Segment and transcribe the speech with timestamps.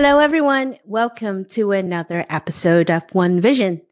[0.00, 0.78] Hello, everyone.
[0.84, 3.82] Welcome to another episode of One Vision.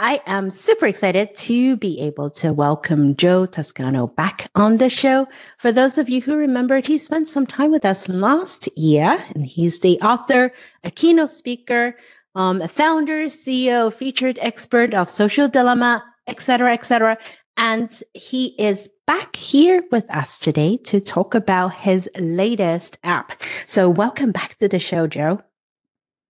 [0.00, 5.28] I am super excited to be able to welcome Joe Toscano back on the show.
[5.58, 9.46] For those of you who remembered, he spent some time with us last year, and
[9.46, 10.52] he's the author,
[10.82, 11.94] a keynote speaker,
[12.34, 17.16] um, a founder, CEO, featured expert of Social Dilemma, etc., etc.
[17.56, 23.42] And he is back here with us today to talk about his latest app.
[23.66, 25.42] So welcome back to the show, Joe.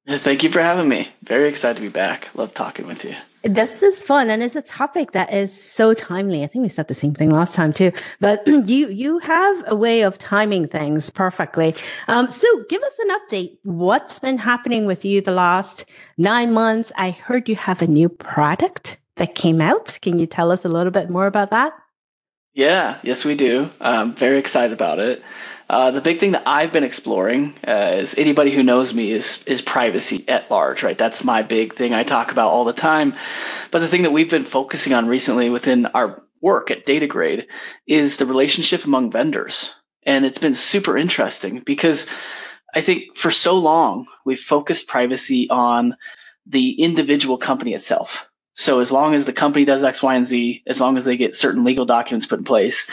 [0.06, 1.08] Thank you for having me.
[1.22, 2.28] Very excited to be back.
[2.34, 3.14] Love talking with you.
[3.42, 6.42] This is fun and it's a topic that is so timely.
[6.42, 9.74] I think we said the same thing last time too, but you, you have a
[9.74, 11.74] way of timing things perfectly.
[12.08, 13.58] Um, so give us an update.
[13.62, 15.84] What's been happening with you the last
[16.18, 16.92] nine months?
[16.96, 19.98] I heard you have a new product that came out.
[20.02, 21.72] Can you tell us a little bit more about that?
[22.54, 23.68] Yeah, yes, we do.
[23.80, 25.22] I'm very excited about it.
[25.68, 29.42] Uh, the big thing that I've been exploring uh, is anybody who knows me is
[29.46, 30.96] is privacy at large, right?
[30.96, 33.14] That's my big thing I talk about all the time.
[33.72, 37.46] But the thing that we've been focusing on recently within our work at DataGrade
[37.88, 42.06] is the relationship among vendors, and it's been super interesting because
[42.72, 45.96] I think for so long we've focused privacy on
[46.46, 48.28] the individual company itself.
[48.54, 51.16] So as long as the company does X, Y, and Z, as long as they
[51.16, 52.88] get certain legal documents put in place,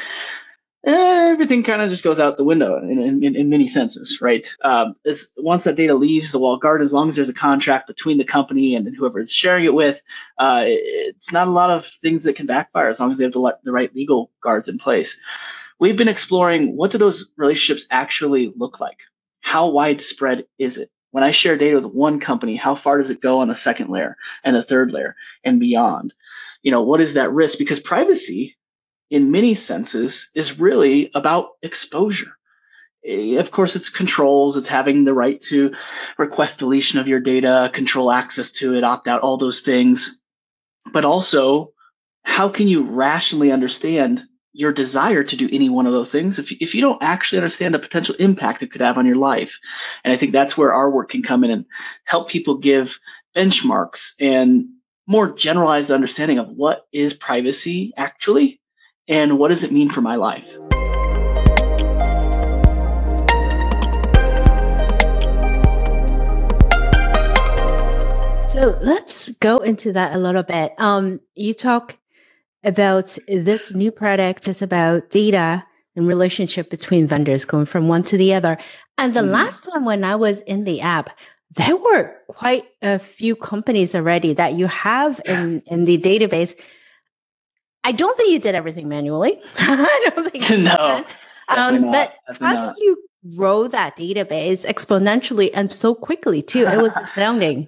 [0.84, 4.48] everything kind of just goes out the window in, in, in many senses, right?
[4.64, 4.96] Um,
[5.38, 8.24] once that data leaves the walled garden, as long as there's a contract between the
[8.24, 10.02] company and whoever is sharing it with,
[10.40, 13.34] uh, it's not a lot of things that can backfire as long as they have
[13.34, 15.20] the, the right legal guards in place.
[15.80, 18.98] We've been exploring what do those relationships actually look like?
[19.42, 20.90] How widespread is it?
[21.12, 23.90] When I share data with one company, how far does it go on a second
[23.90, 26.14] layer and a third layer and beyond?
[26.64, 27.58] You know, what is that risk?
[27.58, 28.58] Because privacy
[29.10, 32.32] in many senses is really about exposure.
[33.06, 34.58] Eh, of course, it's controls.
[34.58, 35.74] It's having the right to
[36.18, 40.22] request deletion of your data, control access to it, opt out, all those things.
[40.94, 41.74] But also,
[42.24, 44.24] how can you rationally understand
[44.54, 47.74] your desire to do any one of those things if, if you don't actually understand
[47.74, 49.60] the potential impact it could have on your life?
[50.04, 51.66] And I think that's where our work can come in and
[52.04, 53.00] help people give
[53.36, 54.66] benchmarks and
[55.08, 58.62] more generalized understanding of what is privacy actually
[59.08, 60.58] and what does it mean for my life?
[68.52, 70.74] So let's go into that a little bit.
[70.78, 71.98] Um, you talk
[72.64, 75.64] about this new product is about data
[75.96, 78.58] and relationship between vendors going from one to the other.
[78.98, 81.10] And the mm last one, when I was in the app,
[81.56, 86.56] there were quite a few companies already that you have in, in the database
[87.84, 89.42] I don't think you did everything manually.
[89.58, 91.06] I don't think no.
[91.50, 92.76] Um, but how not.
[92.76, 93.04] did you
[93.36, 96.66] grow that database exponentially and so quickly too?
[96.68, 97.68] It was astounding.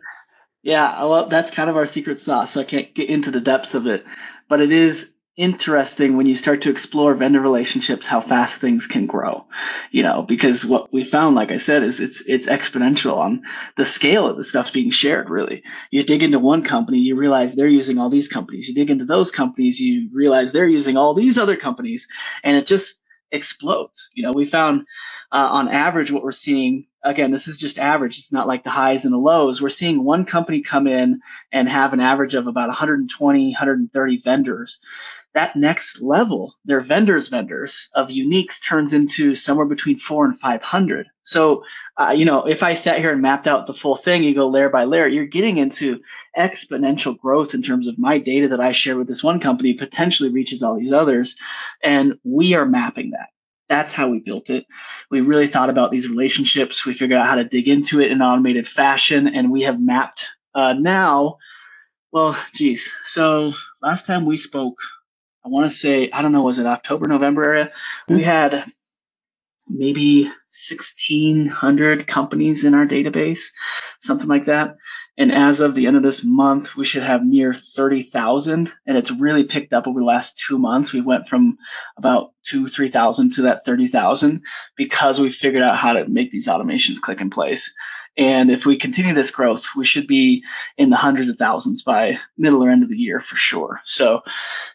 [0.62, 2.52] Yeah, well, that's kind of our secret sauce.
[2.52, 4.06] So I can't get into the depths of it,
[4.54, 9.08] but it is interesting when you start to explore vendor relationships how fast things can
[9.08, 9.48] grow
[9.90, 13.42] you know because what we found like i said is it's it's exponential on
[13.78, 15.64] the scale of the stuff's being shared really.
[15.90, 18.68] You dig into one company you realize they're using all these companies.
[18.68, 22.08] You dig into those companies you realize they're using all these other companies
[22.44, 24.12] and it just explodes.
[24.14, 24.86] You know we found
[25.34, 28.70] uh, on average what we're seeing again this is just average it's not like the
[28.70, 31.20] highs and the lows we're seeing one company come in
[31.52, 34.80] and have an average of about 120 130 vendors
[35.34, 41.08] that next level, their vendors' vendors of uniques turns into somewhere between four and 500.
[41.24, 41.64] So,
[42.00, 44.48] uh, you know, if I sat here and mapped out the full thing, you go
[44.48, 46.02] layer by layer, you're getting into
[46.38, 50.30] exponential growth in terms of my data that I share with this one company potentially
[50.30, 51.36] reaches all these others.
[51.84, 53.33] And we are mapping that.
[53.70, 54.66] That's how we built it.
[55.10, 56.86] We really thought about these relationships.
[56.86, 60.28] We figured out how to dig into it in automated fashion, and we have mapped
[60.54, 61.38] uh, now.
[62.12, 62.92] Well, geez.
[63.06, 64.80] So last time we spoke,
[65.46, 67.72] I want to say, I don't know, was it October, November area?
[68.08, 68.22] We hmm.
[68.22, 68.66] had
[69.68, 73.52] maybe 1,600 companies in our database,
[74.00, 74.76] something like that.
[75.18, 78.72] And as of the end of this month, we should have near 30,000.
[78.86, 80.92] And it's really picked up over the last two months.
[80.92, 81.58] We went from
[81.98, 84.42] about two, 3,000 to that 30,000
[84.76, 87.74] because we figured out how to make these automations click in place.
[88.16, 90.44] And if we continue this growth, we should be
[90.78, 93.82] in the hundreds of thousands by middle or end of the year for sure.
[93.86, 94.22] So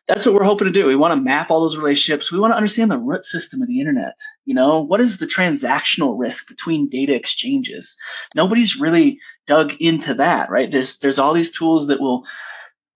[0.08, 0.86] that's what we're hoping to do.
[0.86, 2.32] We want to map all those relationships.
[2.32, 4.14] We want to understand the root system of the internet.
[4.46, 7.96] You know, what is the transactional risk between data exchanges?
[8.34, 10.70] Nobody's really dug into that, right?
[10.70, 12.24] There's there's all these tools that will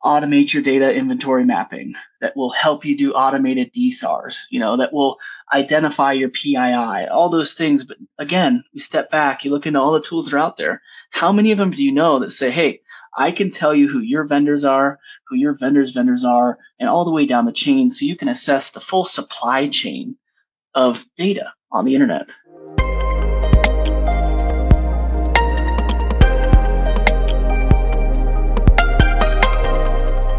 [0.04, 4.92] automate your data inventory mapping, that will help you do automated DSARs, you know, that
[4.92, 5.18] will
[5.52, 7.84] identify your PII, all those things.
[7.84, 10.82] But again, you step back, you look into all the tools that are out there.
[11.10, 12.81] How many of them do you know that say, hey,
[13.14, 14.98] I can tell you who your vendors are,
[15.28, 18.28] who your vendors' vendors are, and all the way down the chain so you can
[18.28, 20.16] assess the full supply chain
[20.74, 22.30] of data on the internet.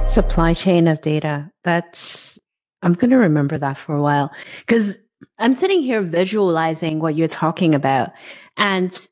[0.09, 1.51] Supply chain of data.
[1.63, 2.39] That's,
[2.81, 4.97] I'm going to remember that for a while because
[5.37, 8.13] I'm sitting here visualizing what you're talking about.
[8.57, 9.07] And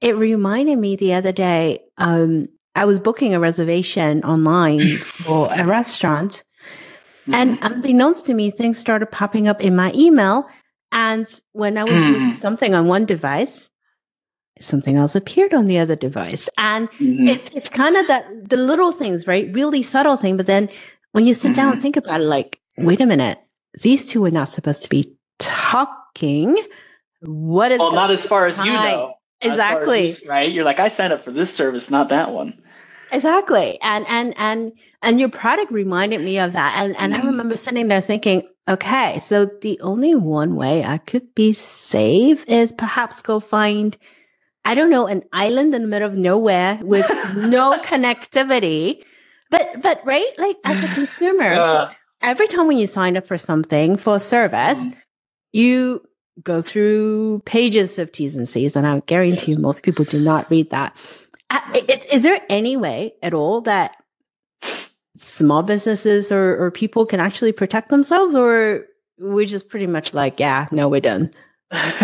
[0.00, 5.66] it reminded me the other day, um, I was booking a reservation online for a
[5.66, 6.42] restaurant.
[7.22, 7.34] Mm-hmm.
[7.34, 10.48] And unbeknownst to me, things started popping up in my email.
[10.90, 12.36] And when I was doing mm.
[12.36, 13.70] something on one device,
[14.60, 16.48] something else appeared on the other device.
[16.58, 17.28] And mm-hmm.
[17.28, 19.52] it's it's kind of that the little things, right?
[19.54, 20.36] Really subtle thing.
[20.36, 20.68] But then
[21.12, 21.54] when you sit mm-hmm.
[21.54, 21.82] down and mm-hmm.
[21.82, 23.38] think about it, like, wait a minute,
[23.80, 26.56] these two are not supposed to be talking.
[27.20, 29.14] What is well, not as far as you know.
[29.42, 30.08] Exactly.
[30.08, 30.50] You, right.
[30.50, 32.60] You're like, I signed up for this service, not that one.
[33.10, 33.78] Exactly.
[33.82, 34.72] And and and
[35.02, 36.74] and your product reminded me of that.
[36.76, 37.22] And and mm-hmm.
[37.22, 42.44] I remember sitting there thinking, okay, so the only one way I could be safe
[42.48, 43.96] is perhaps go find
[44.64, 49.02] I don't know, an island in the middle of nowhere with no connectivity.
[49.50, 51.92] But but right, like as a consumer, uh,
[52.22, 54.98] every time when you sign up for something for a service, mm-hmm.
[55.52, 56.02] you
[56.42, 59.56] go through pages of T's and C's, and I guarantee yes.
[59.56, 60.96] you most people do not read that.
[61.74, 63.96] Is, is there any way at all that
[65.16, 68.86] small businesses or, or people can actually protect themselves, or
[69.18, 71.32] we're just pretty much like, yeah, no, we're done?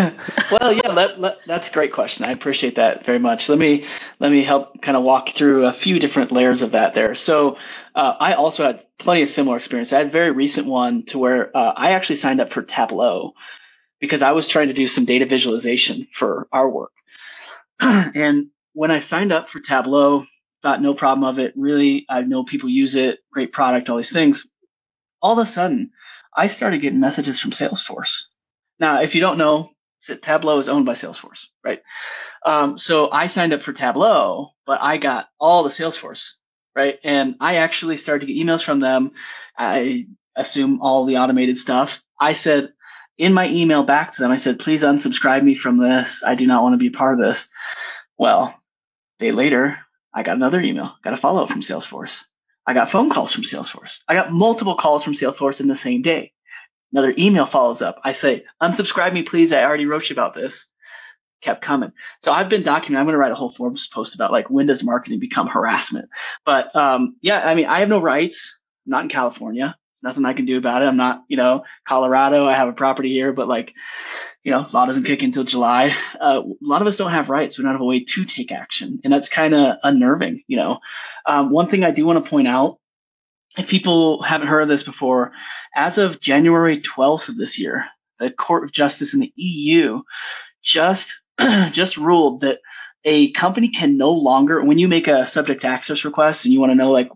[0.51, 2.25] well, yeah, let, let, that's a great question.
[2.25, 3.49] I appreciate that very much.
[3.49, 3.85] Let me
[4.19, 7.13] let me help kind of walk through a few different layers of that there.
[7.13, 7.57] So,
[7.93, 9.93] uh, I also had plenty of similar experience.
[9.93, 13.35] I had a very recent one to where uh, I actually signed up for Tableau
[13.99, 16.91] because I was trying to do some data visualization for our work.
[17.79, 20.25] and when I signed up for Tableau,
[20.61, 21.53] thought no problem of it.
[21.55, 23.19] Really, I know people use it.
[23.31, 24.47] Great product, all these things.
[25.21, 25.91] All of a sudden,
[26.35, 28.29] I started getting messages from Salesforce
[28.79, 29.71] now, if you don't know,
[30.21, 31.81] Tableau is owned by Salesforce, right?
[32.45, 36.35] Um, so I signed up for Tableau, but I got all the Salesforce,
[36.75, 36.97] right?
[37.03, 39.11] And I actually started to get emails from them.
[39.57, 42.01] I assume all the automated stuff.
[42.19, 42.71] I said
[43.19, 46.23] in my email back to them, I said, please unsubscribe me from this.
[46.23, 47.49] I do not want to be part of this.
[48.17, 48.57] Well,
[49.19, 49.77] day later,
[50.13, 52.23] I got another email, got a follow up from Salesforce.
[52.65, 53.99] I got phone calls from Salesforce.
[54.07, 56.31] I got multiple calls from Salesforce in the same day.
[56.93, 57.99] Another email follows up.
[58.03, 59.51] I say, unsubscribe me, please.
[59.51, 60.65] I already wrote you about this.
[61.41, 61.91] Kept coming.
[62.21, 62.97] So I've been documenting.
[62.97, 66.09] I'm going to write a whole Forbes post about like when does marketing become harassment.
[66.45, 68.59] But um, yeah, I mean, I have no rights.
[68.85, 69.75] I'm not in California.
[70.01, 70.85] Nothing I can do about it.
[70.85, 72.47] I'm not, you know, Colorado.
[72.47, 73.73] I have a property here, but like,
[74.43, 75.95] you know, law doesn't kick until July.
[76.19, 77.57] Uh, a lot of us don't have rights.
[77.57, 80.43] We don't have a way to take action, and that's kind of unnerving.
[80.47, 80.79] You know,
[81.25, 82.79] um, one thing I do want to point out
[83.57, 85.33] if people haven't heard of this before,
[85.75, 87.85] as of January 12th of this year,
[88.19, 90.01] the Court of Justice in the EU
[90.63, 91.19] just
[91.71, 92.59] just ruled that
[93.05, 96.71] a company can no longer when you make a subject access request and you want
[96.71, 97.09] to know like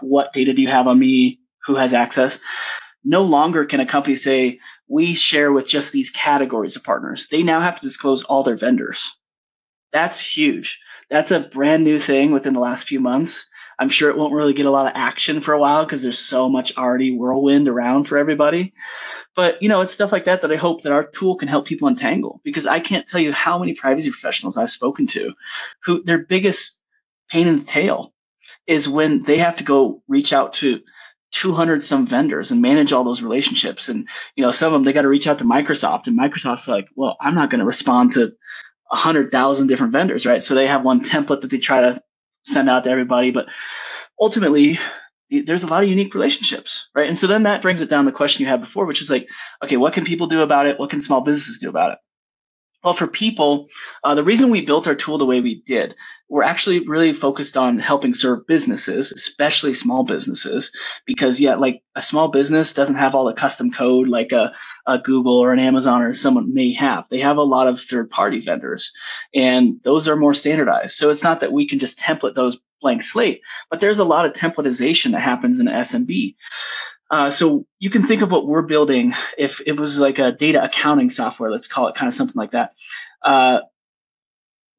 [0.00, 2.40] what data do you have on me, who has access,
[3.04, 7.28] no longer can a company say we share with just these categories of partners.
[7.28, 9.16] They now have to disclose all their vendors.
[9.92, 10.80] That's huge.
[11.10, 13.48] That's a brand new thing within the last few months.
[13.78, 16.18] I'm sure it won't really get a lot of action for a while because there's
[16.18, 18.74] so much already whirlwind around for everybody.
[19.34, 21.66] But you know, it's stuff like that that I hope that our tool can help
[21.66, 25.32] people untangle because I can't tell you how many privacy professionals I've spoken to
[25.84, 26.82] who their biggest
[27.30, 28.12] pain in the tail
[28.66, 30.80] is when they have to go reach out to
[31.32, 33.88] 200 some vendors and manage all those relationships.
[33.88, 36.68] And, you know, some of them, they got to reach out to Microsoft and Microsoft's
[36.68, 38.32] like, well, I'm not going to respond to
[38.90, 40.42] a hundred thousand different vendors, right?
[40.42, 42.02] So they have one template that they try to
[42.44, 43.30] send out to everybody.
[43.30, 43.46] But
[44.20, 44.78] ultimately,
[45.30, 47.06] there's a lot of unique relationships, right?
[47.06, 49.10] And so then that brings it down to the question you had before, which is
[49.10, 49.28] like,
[49.64, 50.78] okay, what can people do about it?
[50.78, 51.98] What can small businesses do about it?
[52.82, 53.68] Well, for people,
[54.02, 55.94] uh, the reason we built our tool the way we did,
[56.30, 60.72] we're actually really focused on helping serve businesses, especially small businesses,
[61.04, 64.54] because yeah, like a small business doesn't have all the custom code like a,
[64.86, 67.06] a Google or an Amazon or someone may have.
[67.10, 68.92] They have a lot of third party vendors
[69.34, 70.96] and those are more standardized.
[70.96, 74.24] So it's not that we can just template those blank slate, but there's a lot
[74.24, 76.36] of templatization that happens in SMB.
[77.10, 80.62] Uh, so you can think of what we're building if it was like a data
[80.62, 82.72] accounting software, let's call it kind of something like that.
[83.22, 83.60] Uh,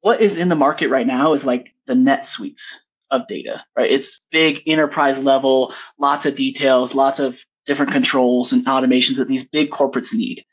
[0.00, 3.90] what is in the market right now is like the NetSuites of data, right?
[3.90, 9.46] It's big enterprise level, lots of details, lots of different controls and automations that these
[9.46, 10.44] big corporates need.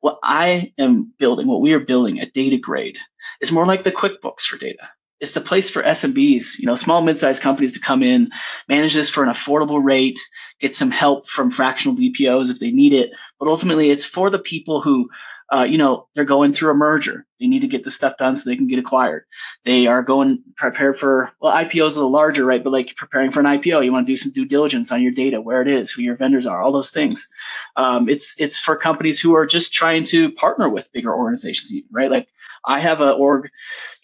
[0.00, 2.98] What I am building, what we are building at Data Grade,
[3.40, 4.88] is more like the QuickBooks for data.
[5.20, 8.30] It's the place for SMBs, you know, small mid-sized companies to come in,
[8.68, 10.18] manage this for an affordable rate,
[10.60, 13.10] get some help from fractional DPOs if they need it.
[13.40, 15.08] But ultimately, it's for the people who
[15.50, 17.24] uh, you know, they're going through a merger.
[17.40, 19.24] They need to get the stuff done so they can get acquired.
[19.64, 22.62] They are going prepare for well, IPO is a little larger, right?
[22.62, 25.12] But like preparing for an IPO, you want to do some due diligence on your
[25.12, 27.28] data, where it is, who your vendors are, all those things.
[27.76, 31.88] Um, it's it's for companies who are just trying to partner with bigger organizations, even
[31.92, 32.10] right?
[32.10, 32.28] Like
[32.64, 33.48] I have an org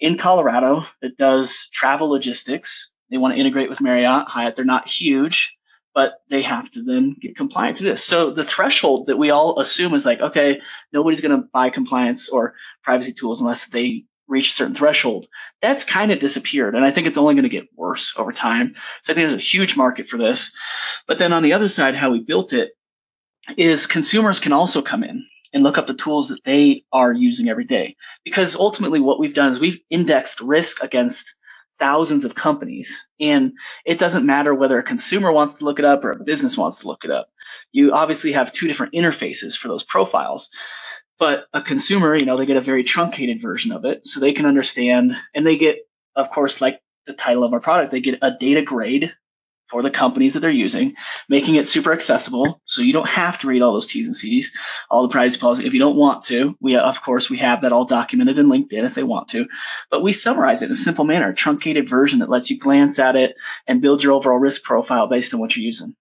[0.01, 2.95] in Colorado that does travel logistics.
[3.11, 4.57] They want to integrate with Marriott, Hyatt.
[4.57, 5.59] They're not huge,
[5.95, 8.05] but they have to then get compliant to this.
[8.05, 10.61] So the threshold that we all assume is like, okay,
[10.93, 15.29] nobody's going to buy compliance or privacy tools unless they reach a certain threshold.
[15.63, 16.75] That's kind of disappeared.
[16.75, 18.75] And I think it's only going to get worse over time.
[19.03, 20.55] So I think there's a huge market for this.
[21.07, 22.71] But then on the other side, how we built it
[23.57, 27.49] is consumers can also come in and look up the tools that they are using
[27.49, 27.97] every day.
[28.25, 31.37] Because ultimately what we've done is we've indexed risk against
[31.79, 32.95] thousands of companies.
[33.21, 33.53] And
[33.85, 36.81] it doesn't matter whether a consumer wants to look it up or a business wants
[36.81, 37.29] to look it up.
[37.73, 40.51] You obviously have two different interfaces for those profiles.
[41.19, 44.33] But a consumer, you know, they get a very truncated version of it so they
[44.33, 45.79] can understand and they get,
[46.17, 49.13] of course, like the title of our product, they get a data grade
[49.75, 50.95] for the companies that they're using,
[51.29, 52.63] making it super accessible.
[52.65, 54.57] So you don't have to read all those T's and C's,
[54.89, 55.67] all the privacy policy.
[55.67, 58.85] If you don't want to, we, of course, we have that all documented in LinkedIn
[58.85, 59.49] if they want to,
[59.91, 63.01] but we summarize it in a simple manner, a truncated version that lets you glance
[63.01, 63.35] at it
[63.67, 65.97] and build your overall risk profile based on what you're using.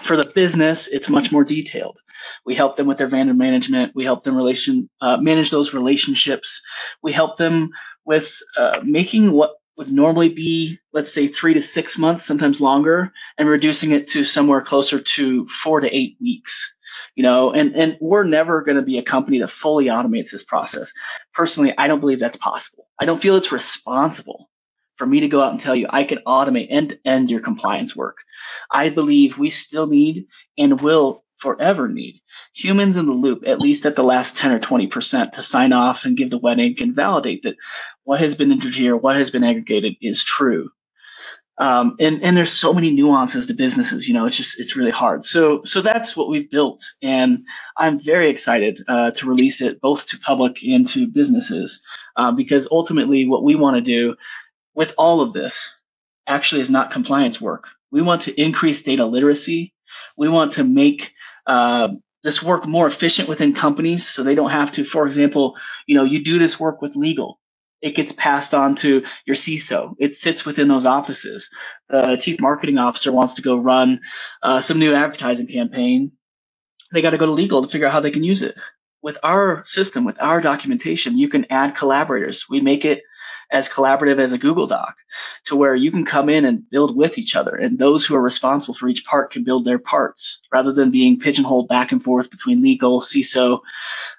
[0.00, 1.98] For the business, it's much more detailed.
[2.46, 3.96] We help them with their vendor management.
[3.96, 6.62] We help them relation uh, manage those relationships.
[7.02, 7.70] We help them
[8.04, 13.12] with uh, making what would normally be, let's say, three to six months, sometimes longer,
[13.38, 16.76] and reducing it to somewhere closer to four to eight weeks.
[17.14, 20.44] You know, and, and we're never going to be a company that fully automates this
[20.44, 20.92] process.
[21.34, 22.88] Personally, I don't believe that's possible.
[23.00, 24.48] I don't feel it's responsible
[24.96, 27.40] for me to go out and tell you I can automate end to end your
[27.40, 28.18] compliance work.
[28.70, 30.26] I believe we still need
[30.56, 32.22] and will forever need
[32.54, 36.04] humans in the loop, at least at the last 10 or 20% to sign off
[36.04, 37.56] and give the wet ink and validate that
[38.04, 40.70] what has been entered here, what has been aggregated is true.
[41.58, 44.08] Um, and and there's so many nuances to businesses.
[44.08, 45.24] You know, it's just it's really hard.
[45.24, 47.44] So so that's what we've built, and
[47.76, 51.84] I'm very excited uh, to release it both to public and to businesses
[52.16, 54.16] uh, because ultimately what we want to do
[54.74, 55.76] with all of this
[56.26, 57.68] actually is not compliance work.
[57.90, 59.74] We want to increase data literacy.
[60.16, 61.12] We want to make
[61.46, 61.88] uh,
[62.22, 65.56] this work more efficient within companies so they don't have to, for example,
[65.86, 67.38] you know, you do this work with legal
[67.82, 69.94] it gets passed on to your CISO.
[69.98, 71.50] It sits within those offices.
[71.90, 74.00] The chief marketing officer wants to go run
[74.42, 76.12] uh, some new advertising campaign.
[76.92, 78.54] They got to go to legal to figure out how they can use it.
[79.02, 82.46] With our system, with our documentation, you can add collaborators.
[82.48, 83.02] We make it
[83.50, 84.96] as collaborative as a Google Doc
[85.44, 87.56] to where you can come in and build with each other.
[87.56, 91.18] And those who are responsible for each part can build their parts rather than being
[91.18, 93.60] pigeonholed back and forth between legal, CISO,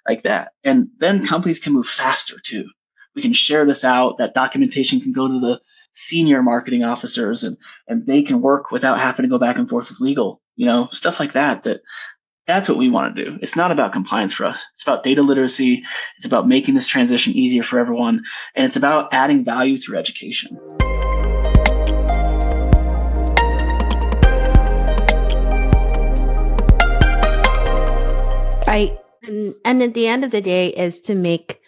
[0.07, 0.51] like that.
[0.65, 2.67] And then companies can move faster too
[3.15, 4.17] we can share this out.
[4.17, 8.99] That documentation can go to the senior marketing officers and, and they can work without
[8.99, 11.81] having to go back and forth with legal, you know, stuff like that, that
[12.45, 13.39] that's what we want to do.
[13.41, 14.65] It's not about compliance for us.
[14.73, 15.83] It's about data literacy.
[16.17, 18.23] It's about making this transition easier for everyone.
[18.55, 20.57] And it's about adding value through education.
[28.67, 28.97] Right.
[29.21, 31.61] And, and at the end of the day is to make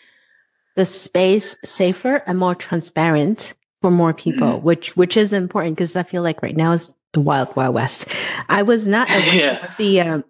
[0.75, 4.61] the space safer and more transparent for more people, mm.
[4.61, 8.07] which which is important because I feel like right now is the wild wild west.
[8.49, 9.65] I was not aware yeah.
[9.65, 10.25] of the um,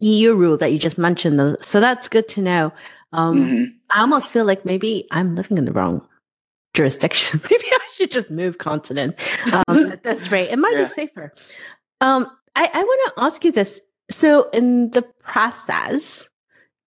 [0.00, 2.72] EU rule that you just mentioned, so that's good to know.
[3.12, 3.64] Um, mm-hmm.
[3.90, 6.06] I almost feel like maybe I'm living in the wrong
[6.74, 7.40] jurisdiction.
[7.50, 9.16] maybe I should just move continent
[9.52, 10.50] um, at this rate.
[10.50, 10.84] It might yeah.
[10.84, 11.32] be safer.
[12.00, 13.80] Um, I, I want to ask you this.
[14.10, 16.28] So, in the process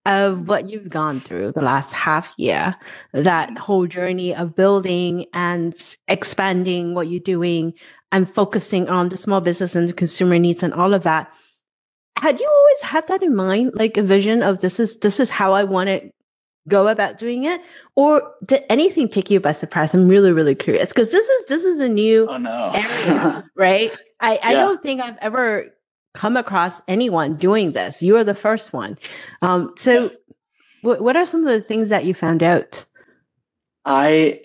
[0.04, 2.74] of what you've gone through the last half year,
[3.12, 7.72] that whole journey of building and expanding what you're doing
[8.10, 11.32] and focusing on the small business and the consumer needs and all of that.
[12.18, 15.30] Had you always had that in mind, like a vision of this is this is
[15.30, 16.10] how I want to
[16.68, 17.60] go about doing it,
[17.96, 19.94] or did anything take you by surprise?
[19.94, 22.70] I'm really, really curious because this is this is a new oh, no.
[22.74, 23.90] area, right?
[24.20, 25.72] I, I don't think I've ever
[26.14, 28.02] come across anyone doing this.
[28.02, 28.98] You are the first one.
[29.40, 30.10] Um, so,
[30.82, 32.84] what are some of the things that you found out?
[33.84, 34.42] I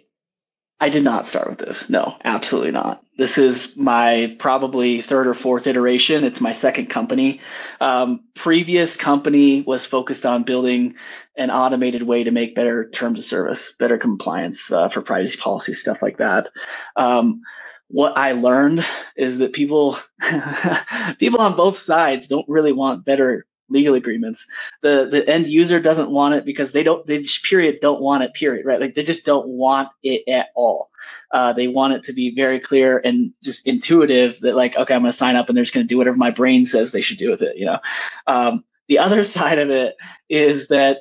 [0.79, 1.89] I did not start with this.
[1.89, 3.03] No, absolutely not.
[3.17, 6.23] This is my probably third or fourth iteration.
[6.23, 7.41] It's my second company.
[7.81, 10.93] Um, previous company was focused on building
[11.35, 15.73] an automated way to make better terms of service, better compliance uh, for privacy policy,
[15.73, 16.49] stuff like that.
[16.95, 17.41] Um,
[17.89, 19.97] what I learned is that people,
[21.19, 24.47] people on both sides don't really want better legal agreements.
[24.81, 28.23] The the end user doesn't want it because they don't they just period don't want
[28.23, 30.89] it period right like they just don't want it at all.
[31.31, 35.01] Uh, they want it to be very clear and just intuitive that like okay I'm
[35.01, 37.01] going to sign up and they're just going to do whatever my brain says they
[37.01, 37.57] should do with it.
[37.57, 37.79] You know,
[38.27, 39.95] um, the other side of it
[40.29, 40.99] is that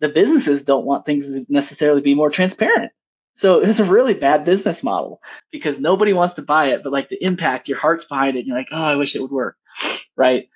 [0.00, 2.92] the businesses don't want things to necessarily be more transparent.
[3.38, 7.08] So it's a really bad business model because nobody wants to buy it, but like
[7.08, 8.40] the impact, your heart's behind it.
[8.40, 9.56] And you're like, oh, I wish it would work.
[10.16, 10.48] Right.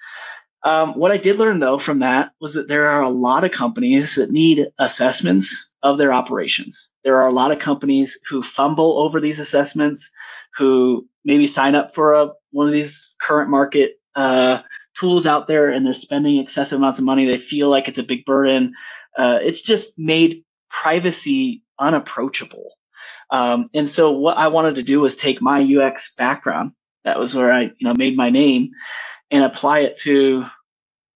[0.65, 3.53] Um, what I did learn though from that was that there are a lot of
[3.53, 6.91] companies that need assessments of their operations.
[7.05, 10.13] There are a lot of companies who fumble over these assessments,
[10.57, 14.63] who maybe sign up for a, one of these current market uh,
[14.99, 17.25] tools out there and they're spending excessive amounts of money.
[17.25, 18.75] They feel like it's a big burden.
[19.17, 22.73] Uh, it's just made privacy unapproachable.
[23.31, 26.73] Um, and so what I wanted to do was take my UX background.
[27.05, 28.71] That was where I, you know, made my name
[29.31, 30.45] and apply it to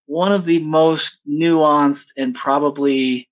[0.07, 3.29] one of the most nuanced and probably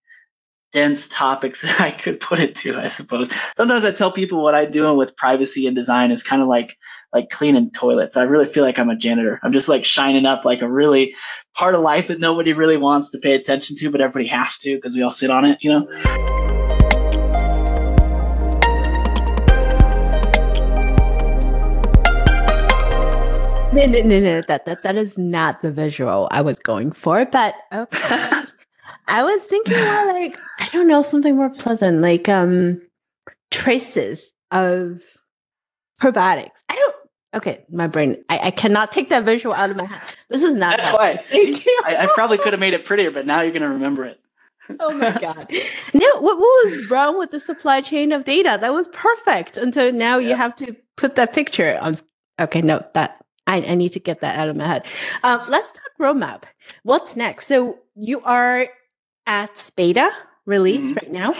[0.72, 3.32] dense topics that I could put it to, I suppose.
[3.56, 6.76] Sometimes I tell people what I'm doing with privacy and design is kind of like
[7.12, 8.16] like cleaning toilets.
[8.16, 9.38] I really feel like I'm a janitor.
[9.42, 11.14] I'm just like shining up like a really
[11.54, 14.74] part of life that nobody really wants to pay attention to, but everybody has to
[14.74, 16.53] because we all sit on it, you know?
[23.74, 24.42] No, no, no, no.
[24.42, 28.30] That, that, that is not the visual I was going for, but okay.
[29.08, 32.80] I was thinking more like, I don't know, something more pleasant, like um
[33.50, 35.02] traces of
[36.00, 36.62] probiotics.
[36.68, 36.96] I don't
[37.34, 40.00] okay, my brain I, I cannot take that visual out of my head.
[40.28, 41.24] This is not That's why.
[41.84, 44.20] I, I probably could have made it prettier, but now you're gonna remember it.
[44.80, 45.52] oh my god!
[45.92, 48.56] No, what, what was wrong with the supply chain of data?
[48.60, 50.18] That was perfect until now.
[50.18, 50.30] Yeah.
[50.30, 51.98] You have to put that picture on.
[52.40, 54.86] Okay, no, that I, I need to get that out of my head.
[55.22, 56.44] Um, let's talk roadmap.
[56.82, 57.46] What's next?
[57.46, 58.68] So you are
[59.26, 60.10] at beta
[60.46, 60.94] release mm-hmm.
[60.94, 61.34] right now.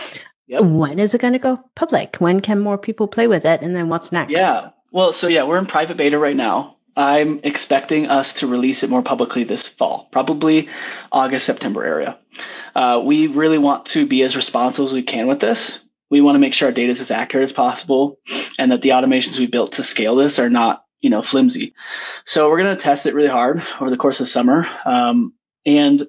[0.47, 0.63] Yep.
[0.63, 2.17] When is it going to go public?
[2.17, 3.61] When can more people play with it?
[3.61, 4.31] And then what's next?
[4.31, 4.69] Yeah.
[4.91, 6.77] Well, so yeah, we're in private beta right now.
[6.95, 10.69] I'm expecting us to release it more publicly this fall, probably
[11.11, 12.17] August, September area.
[12.73, 15.83] Uh, we really want to be as responsible as we can with this.
[16.09, 18.19] We want to make sure our data is as accurate as possible
[18.57, 21.75] and that the automations we built to scale this are not you know flimsy.
[22.25, 26.01] So we're going to test it really hard over the course of summer, um, and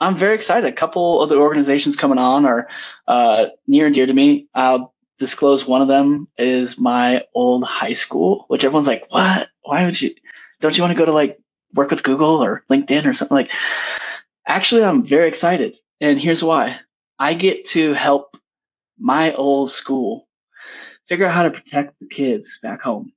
[0.00, 0.68] I'm very excited.
[0.68, 2.68] A couple of the organizations coming on are
[3.06, 4.48] uh, near and dear to me.
[4.52, 9.48] I'll disclose one of them is my old high school, which everyone's like, "What?
[9.62, 10.12] Why would you?
[10.60, 11.38] Don't you want to go to like
[11.72, 13.52] work with Google or LinkedIn or something like?"
[14.44, 16.80] Actually, I'm very excited, and here's why:
[17.16, 18.36] I get to help
[18.98, 20.26] my old school
[21.06, 23.12] figure out how to protect the kids back home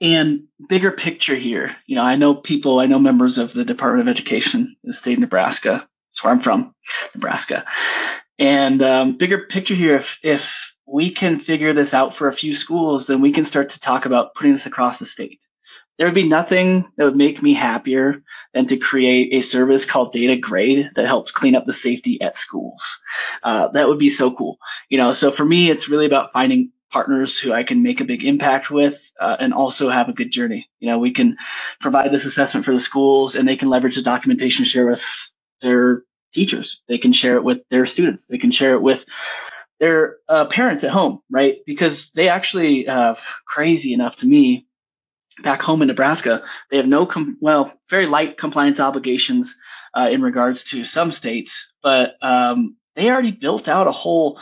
[0.00, 4.08] and bigger picture here, you know, I know people, I know members of the Department
[4.08, 5.88] of Education in the state of Nebraska.
[6.10, 6.74] That's where I'm from,
[7.14, 7.64] Nebraska.
[8.38, 12.54] And um, bigger picture here, if if we can figure this out for a few
[12.54, 15.40] schools, then we can start to talk about putting this across the state.
[15.98, 18.22] There would be nothing that would make me happier
[18.54, 22.38] than to create a service called Data Grade that helps clean up the safety at
[22.38, 23.02] schools.
[23.42, 24.56] Uh, that would be so cool.
[24.88, 28.04] You know, so for me, it's really about finding partners who I can make a
[28.04, 30.68] big impact with uh, and also have a good journey.
[30.78, 31.36] You know, we can
[31.80, 35.04] provide this assessment for the schools and they can leverage the documentation share with
[35.62, 36.82] their teachers.
[36.88, 38.26] They can share it with their students.
[38.26, 39.04] They can share it with
[39.78, 41.58] their uh, parents at home, right?
[41.66, 43.14] Because they actually, uh,
[43.46, 44.66] crazy enough to me,
[45.42, 49.56] back home in Nebraska, they have no, com- well, very light compliance obligations
[49.94, 54.38] uh, in regards to some states, but um, they already built out a whole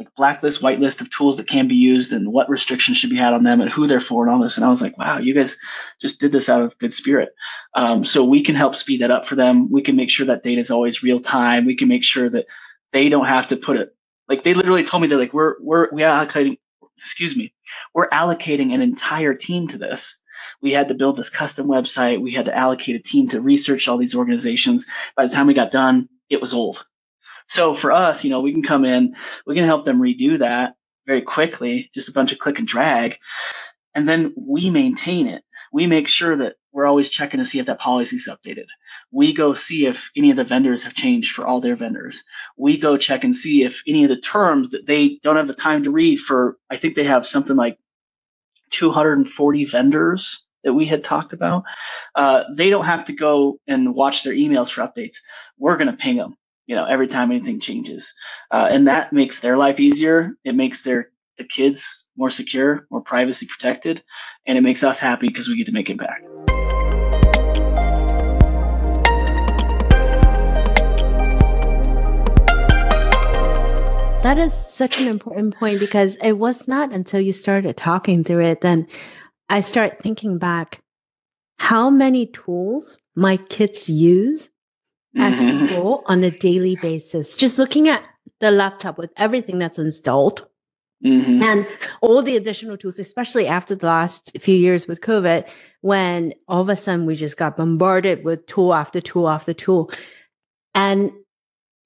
[0.00, 3.34] like blacklist, whitelist of tools that can be used and what restrictions should be had
[3.34, 4.56] on them and who they're for and all this.
[4.56, 5.58] And I was like, wow, you guys
[6.00, 7.30] just did this out of good spirit.
[7.74, 9.70] Um, so we can help speed that up for them.
[9.70, 11.66] We can make sure that data is always real time.
[11.66, 12.46] We can make sure that
[12.92, 13.94] they don't have to put it
[14.30, 16.56] like they literally told me they're like, we're, we're, we are allocating,
[16.96, 17.52] excuse me,
[17.92, 20.16] we're allocating an entire team to this.
[20.62, 22.20] We had to build this custom website.
[22.20, 24.86] We had to allocate a team to research all these organizations.
[25.16, 26.86] By the time we got done, it was old
[27.50, 30.76] so for us, you know, we can come in, we can help them redo that
[31.04, 33.18] very quickly, just a bunch of click and drag.
[33.92, 35.42] And then we maintain it.
[35.72, 38.66] We make sure that we're always checking to see if that policy is updated.
[39.10, 42.22] We go see if any of the vendors have changed for all their vendors.
[42.56, 45.54] We go check and see if any of the terms that they don't have the
[45.54, 47.78] time to read for, I think they have something like
[48.70, 51.64] 240 vendors that we had talked about.
[52.14, 55.16] Uh, they don't have to go and watch their emails for updates.
[55.58, 56.36] We're going to ping them,
[56.70, 58.14] you know, every time anything changes.
[58.52, 60.36] Uh, and that makes their life easier.
[60.44, 64.04] It makes their the kids more secure, more privacy protected,
[64.46, 66.24] and it makes us happy because we get to make impact.
[74.22, 78.44] That is such an important point because it was not until you started talking through
[78.44, 78.86] it then
[79.48, 80.78] I start thinking back
[81.58, 84.49] how many tools my kids use
[85.16, 85.66] at mm-hmm.
[85.66, 87.36] school on a daily basis.
[87.36, 88.04] Just looking at
[88.38, 90.46] the laptop with everything that's installed
[91.04, 91.42] mm-hmm.
[91.42, 91.66] and
[92.00, 95.48] all the additional tools, especially after the last few years with COVID,
[95.80, 99.90] when all of a sudden we just got bombarded with tool after tool after tool.
[100.74, 101.12] And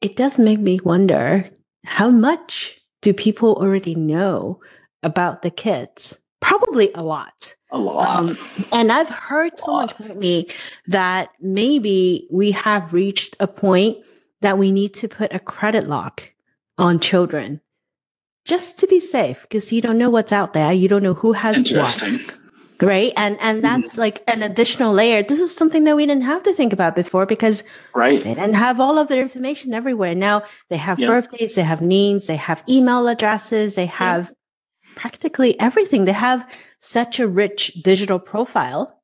[0.01, 1.49] it does make me wonder
[1.85, 4.61] how much do people already know
[5.03, 6.19] about the kids?
[6.45, 7.57] Probably a lot.
[7.71, 8.07] A lot.
[8.07, 8.39] Um,
[8.71, 10.49] and I've heard someone tell me
[10.87, 13.97] that maybe we have reached a point
[14.43, 16.31] that we need to put a credit lock
[16.77, 17.63] on children
[18.45, 20.71] just to be safe because you don't know what's out there.
[20.71, 22.35] You don't know who has what.
[22.83, 23.13] Right.
[23.17, 23.63] And and mm-hmm.
[23.63, 24.01] that's mm-hmm.
[24.01, 25.23] like an additional layer.
[25.23, 28.23] This is something that we didn't have to think about before because right.
[28.23, 30.15] they didn't have all of their information everywhere.
[30.15, 31.09] Now they have yep.
[31.09, 34.37] birthdays, they have names, they have email addresses, they have yep.
[34.95, 36.05] Practically everything.
[36.05, 36.49] They have
[36.81, 39.01] such a rich digital profile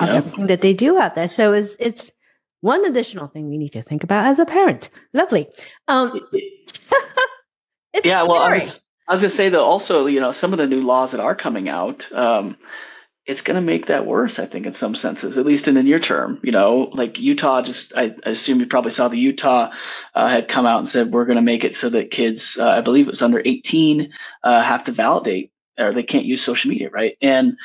[0.00, 0.16] of yep.
[0.16, 1.28] everything that they do out there.
[1.28, 2.12] So it's it's
[2.60, 4.90] one additional thing we need to think about as a parent.
[5.12, 5.48] Lovely.
[5.86, 6.20] Um
[8.04, 10.66] yeah, well, I was, I was, gonna say that also, you know, some of the
[10.66, 12.56] new laws that are coming out, um,
[13.28, 15.82] it's going to make that worse, I think, in some senses, at least in the
[15.82, 16.40] near term.
[16.42, 19.70] You know, like Utah, just I, I assume you probably saw the Utah
[20.14, 22.66] uh, had come out and said we're going to make it so that kids, uh,
[22.66, 26.70] I believe it was under 18, uh, have to validate or they can't use social
[26.70, 27.18] media, right?
[27.20, 27.58] And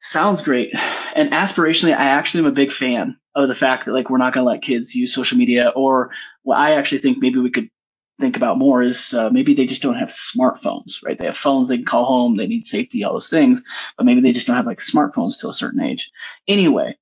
[0.00, 0.74] sounds great.
[1.14, 4.32] And aspirationally, I actually am a big fan of the fact that like we're not
[4.32, 6.10] going to let kids use social media, or
[6.50, 7.68] I actually think maybe we could
[8.20, 11.18] think about more is uh, maybe they just don't have smartphones, right?
[11.18, 13.64] They have phones they can call home, they need safety, all those things,
[13.96, 16.10] but maybe they just don't have like smartphones till a certain age.
[16.46, 16.96] Anyway,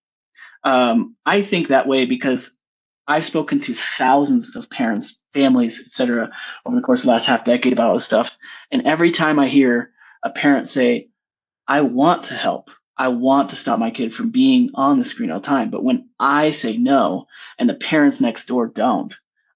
[0.64, 2.59] um, I think that way because
[3.07, 6.31] I've spoken to thousands of parents, families, etc.,
[6.64, 8.37] over the course of the last half decade about this stuff,
[8.70, 11.09] and every time I hear a parent say,
[11.66, 15.33] "I want to help," I want to stop my kid from being on the screen
[15.33, 15.70] all the time.
[15.70, 17.27] But when I say no
[17.59, 19.14] and the parents next door don't,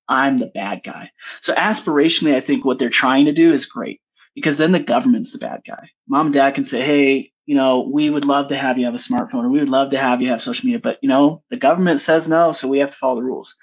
[0.09, 1.11] I'm the bad guy.
[1.41, 4.01] So aspirationally, I think what they're trying to do is great
[4.35, 5.91] because then the government's the bad guy.
[6.09, 8.95] Mom and dad can say, Hey, you know, we would love to have you have
[8.95, 11.43] a smartphone or we would love to have you have social media, but you know,
[11.49, 13.57] the government says no, so we have to follow the rules.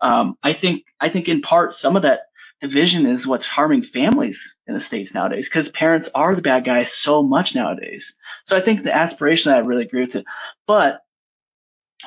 [0.00, 2.22] Um, I think, I think in part, some of that
[2.60, 6.92] division is what's harming families in the States nowadays because parents are the bad guys
[6.92, 8.16] so much nowadays.
[8.46, 10.24] So I think the aspiration, I really agree with it.
[10.66, 11.00] But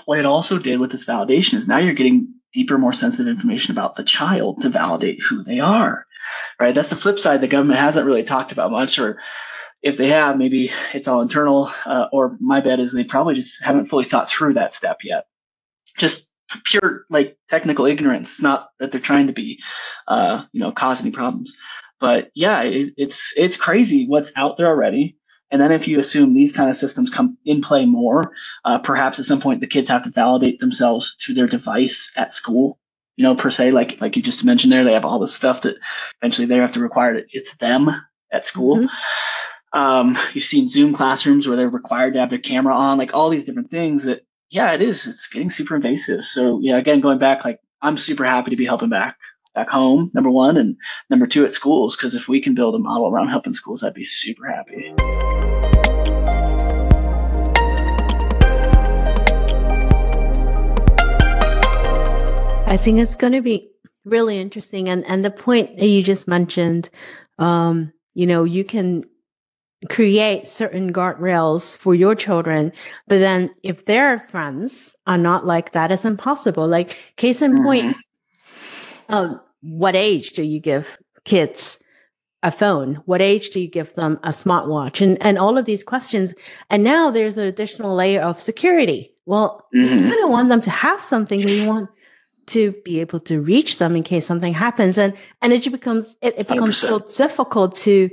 [0.03, 3.73] what it also did with this validation is now you're getting deeper, more sensitive information
[3.73, 6.07] about the child to validate who they are.
[6.59, 6.73] Right.
[6.73, 9.19] That's the flip side the government hasn't really talked about much, or
[9.83, 11.69] if they have, maybe it's all internal.
[11.85, 15.25] Uh, or my bet is they probably just haven't fully thought through that step yet.
[15.97, 19.61] Just pure like technical ignorance, not that they're trying to be,
[20.07, 21.55] uh, you know, cause any problems.
[21.99, 25.17] But yeah, it, it's it's crazy what's out there already.
[25.51, 29.19] And then if you assume these kind of systems come in play more, uh, perhaps
[29.19, 32.79] at some point the kids have to validate themselves to their device at school.
[33.15, 35.61] You know, per se, like like you just mentioned there, they have all this stuff
[35.61, 35.77] that
[36.21, 37.89] eventually they have to require that it's them
[38.31, 38.77] at school.
[38.77, 39.79] Mm-hmm.
[39.79, 43.29] Um, you've seen Zoom classrooms where they're required to have their camera on, like all
[43.29, 45.05] these different things that, yeah, it is.
[45.05, 46.23] It's getting super invasive.
[46.23, 49.17] So yeah, again, going back, like I'm super happy to be helping back
[49.55, 50.77] back home, number one, and
[51.09, 51.95] number two at schools.
[51.95, 54.93] Because if we can build a model around helping schools, I'd be super happy.
[62.67, 63.71] I think it's going to be
[64.03, 64.89] really interesting.
[64.89, 66.89] And and the point that you just mentioned,
[67.39, 69.05] um, you know, you can
[69.89, 72.71] create certain guardrails for your children,
[73.07, 76.67] but then if their friends are not like that, it's impossible.
[76.67, 79.13] Like case in point, mm-hmm.
[79.13, 81.79] um, what age do you give kids
[82.43, 83.01] a phone?
[83.05, 85.01] What age do you give them a smartwatch?
[85.01, 86.33] And and all of these questions.
[86.69, 89.11] And now there's an additional layer of security.
[89.25, 89.93] Well, mm-hmm.
[89.93, 91.39] you kind of want them to have something.
[91.39, 91.89] You want
[92.47, 94.97] to be able to reach them in case something happens.
[94.97, 96.87] And and it becomes it, it becomes 100%.
[96.87, 98.09] so difficult to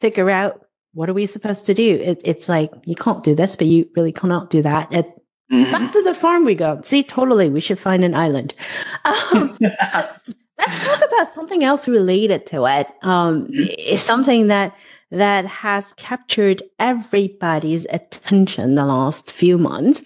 [0.00, 2.00] figure out what are we supposed to do?
[2.02, 4.92] It, it's like, you can't do this, but you really cannot do that.
[4.92, 5.06] It,
[5.50, 5.70] mm-hmm.
[5.70, 6.80] Back to the farm we go.
[6.82, 8.54] See, totally, we should find an island.
[9.04, 9.58] Um,
[10.58, 12.86] let's talk about something else related to it.
[13.02, 13.64] Um, mm-hmm.
[13.78, 14.76] It's something that
[15.10, 20.02] that has captured everybody's attention the last few months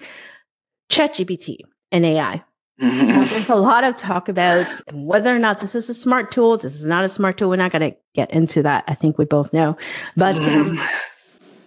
[0.90, 1.58] ChatGPT
[1.92, 2.42] and AI.
[2.80, 3.10] Mm-hmm.
[3.10, 6.58] Uh, there's a lot of talk about whether or not this is a smart tool.
[6.58, 7.48] This is not a smart tool.
[7.48, 8.84] We're not going to get into that.
[8.86, 9.78] I think we both know.
[10.16, 10.78] But um,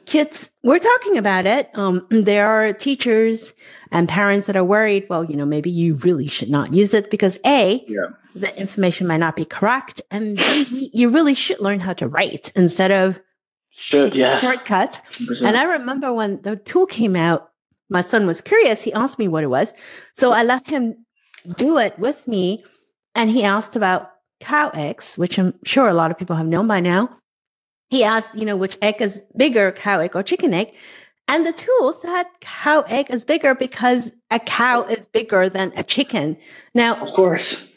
[0.05, 1.69] kids, we're talking about it.
[1.73, 3.53] Um, there are teachers
[3.91, 5.07] and parents that are worried.
[5.09, 8.09] Well, you know, maybe you really should not use it because A, yeah.
[8.35, 10.01] The information might not be correct.
[10.11, 10.39] And
[10.69, 13.19] you really should learn how to write instead of
[13.71, 14.41] should, yes.
[14.41, 14.97] shortcuts.
[15.13, 15.47] 100%.
[15.47, 17.51] And I remember when the tool came out,
[17.89, 18.81] my son was curious.
[18.81, 19.73] He asked me what it was.
[20.13, 21.05] So I let him
[21.55, 22.63] do it with me.
[23.15, 26.67] And he asked about cow eggs, which I'm sure a lot of people have known
[26.67, 27.09] by now.
[27.89, 30.73] He asked, you know, which egg is bigger, cow egg or chicken egg.
[31.27, 35.83] And the tool said cow egg is bigger because a cow is bigger than a
[35.83, 36.37] chicken.
[36.73, 37.68] Now, of course,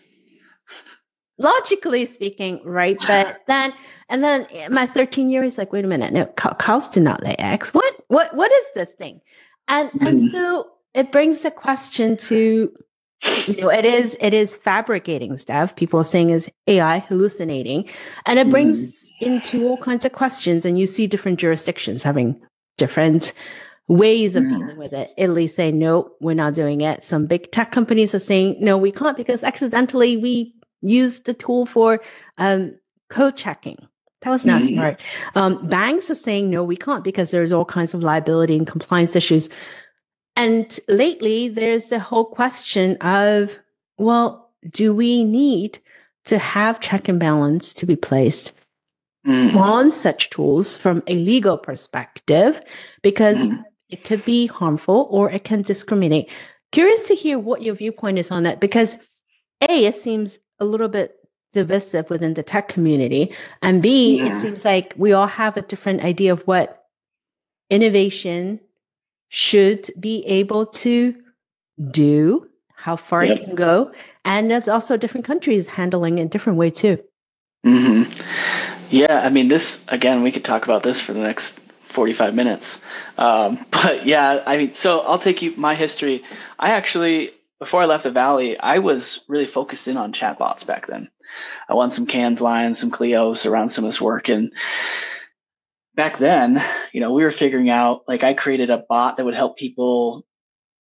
[1.42, 2.96] logically speaking, right?
[3.07, 3.72] But then,
[4.09, 7.35] and then my 13 year is like, wait a minute, no, cows do not lay
[7.38, 7.72] eggs.
[7.74, 9.20] What, what, what is this thing?
[9.68, 10.07] And, mm-hmm.
[10.07, 12.72] and so it brings a question to,
[13.46, 15.76] you know, it is, it is fabricating stuff.
[15.76, 17.88] People are saying is AI hallucinating
[18.26, 19.33] and it brings mm-hmm.
[19.33, 20.64] into all kinds of questions.
[20.64, 22.40] And you see different jurisdictions having
[22.78, 23.33] different
[23.88, 24.50] ways of mm.
[24.50, 25.12] dealing with it.
[25.16, 27.02] Italy saying, no, we're not doing it.
[27.02, 31.66] Some big tech companies are saying, no, we can't because accidentally we used the tool
[31.66, 32.01] for
[32.38, 32.77] um,
[33.09, 33.79] code checking.
[34.23, 34.75] That was not mm-hmm.
[34.75, 35.01] smart.
[35.35, 39.16] Um, banks are saying, no, we can't because there's all kinds of liability and compliance
[39.16, 39.49] issues.
[40.37, 43.59] And lately, there's the whole question of,
[43.99, 45.79] well, do we need
[46.25, 48.55] to have check and balance to be placed
[49.27, 49.55] mm.
[49.57, 52.61] on such tools from a legal perspective?
[53.03, 53.62] Because mm.
[53.90, 56.31] it could be harmful or it can discriminate.
[56.71, 58.97] Curious to hear what your viewpoint is on that because
[59.68, 61.16] A, it seems a little bit
[61.53, 63.35] divisive within the tech community.
[63.61, 64.37] And B, yeah.
[64.37, 66.87] it seems like we all have a different idea of what
[67.68, 68.61] innovation
[69.29, 71.14] should be able to
[71.90, 73.38] do, how far yep.
[73.38, 73.92] it can go.
[74.25, 76.98] And there's also different countries handling it different way too.
[77.66, 78.11] Mm-hmm.
[78.90, 82.83] Yeah, I mean, this again, we could talk about this for the next 45 minutes.
[83.18, 86.25] Um, but yeah, I mean, so I'll take you my history.
[86.59, 90.88] I actually, before I left the Valley, I was really focused in on chatbots back
[90.88, 91.09] then.
[91.68, 94.29] I won some Cannes Lions, some Clios around some of this work.
[94.29, 94.53] And
[95.94, 96.61] back then,
[96.92, 100.27] you know, we were figuring out, like I created a bot that would help people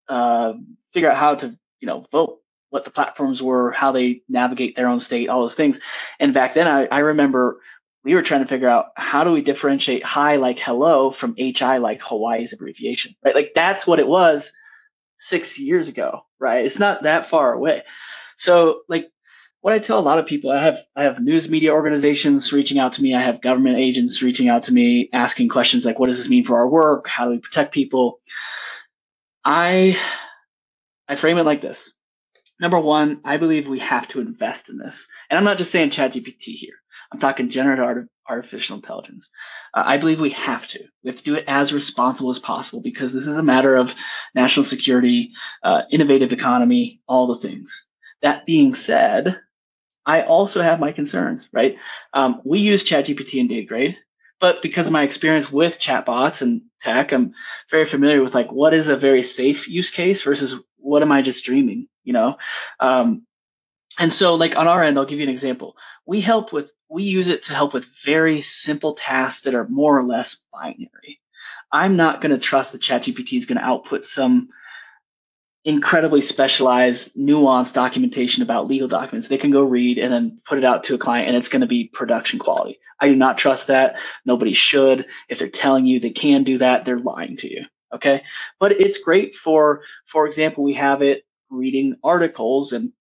[0.08, 0.54] uh,
[0.92, 2.40] figure out how to, you know, vote,
[2.70, 5.80] what the platforms were, how they navigate their own state, all those things.
[6.18, 7.60] And back then, I, I remember
[8.02, 11.76] we were trying to figure out how do we differentiate hi like hello from hi
[11.76, 13.36] like Hawaii's abbreviation, right?
[13.36, 14.52] Like that's what it was
[15.22, 16.66] six years ago, right?
[16.66, 17.84] It's not that far away.
[18.36, 19.08] So like
[19.60, 22.78] what I tell a lot of people, I have I have news media organizations reaching
[22.78, 23.14] out to me.
[23.14, 26.44] I have government agents reaching out to me, asking questions like, "What does this mean
[26.44, 27.06] for our work?
[27.06, 28.20] How do we protect people?"
[29.44, 29.96] I
[31.08, 31.92] I frame it like this.
[32.60, 35.90] Number one, I believe we have to invest in this, and I'm not just saying
[35.90, 36.81] ChatGPT here.
[37.12, 39.30] I'm talking generative art, artificial intelligence.
[39.74, 40.80] Uh, I believe we have to.
[41.02, 43.94] We have to do it as responsible as possible because this is a matter of
[44.34, 47.86] national security, uh, innovative economy, all the things.
[48.22, 49.38] That being said,
[50.06, 51.76] I also have my concerns, right?
[52.12, 53.96] Um, we use ChatGPT and DataGrade,
[54.40, 57.34] but because of my experience with chatbots and tech, I'm
[57.70, 61.22] very familiar with like what is a very safe use case versus what am I
[61.22, 62.36] just dreaming, you know?
[62.80, 63.26] Um,
[63.98, 65.76] and so, like on our end, I'll give you an example.
[66.06, 69.96] We help with, we use it to help with very simple tasks that are more
[69.96, 71.20] or less binary.
[71.70, 74.48] I'm not going to trust that ChatGPT is going to output some
[75.64, 79.28] incredibly specialized, nuanced documentation about legal documents.
[79.28, 81.60] They can go read and then put it out to a client and it's going
[81.60, 82.78] to be production quality.
[83.00, 83.98] I do not trust that.
[84.24, 85.06] Nobody should.
[85.28, 87.64] If they're telling you they can do that, they're lying to you.
[87.94, 88.22] Okay.
[88.58, 92.92] But it's great for, for example, we have it reading articles and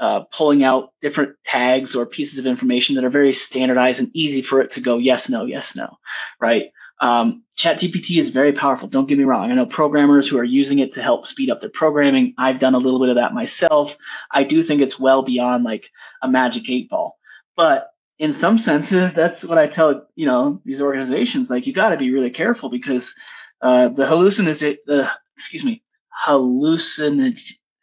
[0.00, 4.40] uh, pulling out different tags or pieces of information that are very standardized and easy
[4.40, 5.98] for it to go yes, no, yes, no,
[6.40, 6.70] right?
[7.00, 8.88] Um, ChatGPT is very powerful.
[8.88, 9.50] Don't get me wrong.
[9.50, 12.34] I know programmers who are using it to help speed up their programming.
[12.38, 13.96] I've done a little bit of that myself.
[14.30, 15.90] I do think it's well beyond like
[16.22, 17.18] a magic eight ball.
[17.56, 21.50] But in some senses, that's what I tell you know these organizations.
[21.50, 23.18] Like you got to be really careful because
[23.62, 25.82] uh, the hallucination, the excuse me,
[26.26, 27.34] hallucin.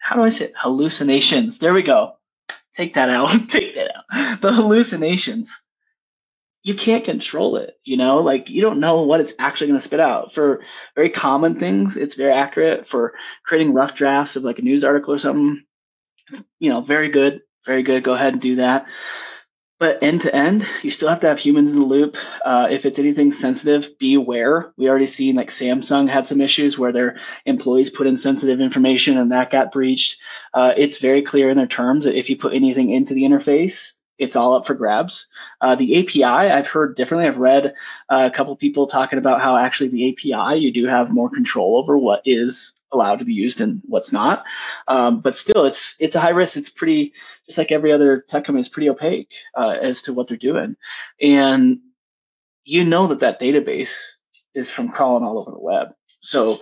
[0.07, 0.53] How do I say it?
[0.55, 1.57] hallucinations?
[1.57, 2.13] There we go.
[2.77, 3.29] Take that out.
[3.49, 4.39] Take that out.
[4.39, 5.67] The hallucinations
[6.63, 9.85] you can't control it you know like you don't know what it's actually going to
[9.85, 10.61] spit out for
[10.95, 13.13] very common things it's very accurate for
[13.45, 15.63] creating rough drafts of like a news article or something
[16.59, 18.85] you know very good very good go ahead and do that
[19.79, 22.17] but end to end, you still have to have humans in the loop.
[22.43, 24.73] Uh, if it's anything sensitive, be aware.
[24.75, 29.17] We already seen like Samsung had some issues where their employees put in sensitive information
[29.17, 30.19] and that got breached.
[30.53, 33.93] Uh, it's very clear in their terms that if you put anything into the interface,
[34.17, 35.27] it's all up for grabs.
[35.61, 37.27] Uh, the API, I've heard differently.
[37.27, 37.75] I've read
[38.09, 41.77] uh, a couple people talking about how actually the API, you do have more control
[41.77, 44.43] over what is allowed to be used and what's not.
[44.87, 46.57] Um, but still, it's it's a high risk.
[46.57, 47.13] It's pretty
[47.45, 48.61] just like every other tech company.
[48.61, 50.75] is pretty opaque uh, as to what they're doing,
[51.21, 51.79] and
[52.63, 54.13] you know that that database
[54.53, 55.89] is from crawling all over the web.
[56.21, 56.59] So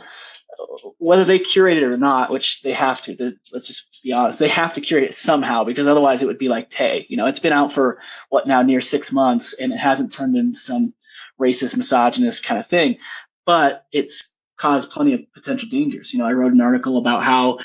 [0.97, 4.47] whether they curate it or not, which they have to, let's just be honest, they
[4.47, 7.05] have to curate it somehow because otherwise it would be like Tay.
[7.09, 10.35] You know, it's been out for what now near six months and it hasn't turned
[10.35, 10.93] into some
[11.39, 12.97] racist, misogynist kind of thing,
[13.45, 16.13] but it's caused plenty of potential dangers.
[16.13, 17.59] You know, I wrote an article about how